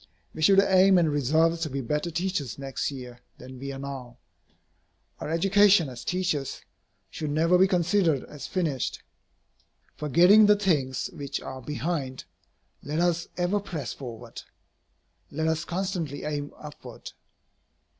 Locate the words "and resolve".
0.97-1.59